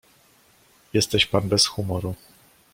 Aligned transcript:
"Jesteś 0.93 1.25
pan 1.25 1.49
bez 1.49 1.65
humoru." 1.67 2.15